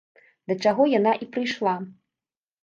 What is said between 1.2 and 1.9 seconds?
і прыйшла.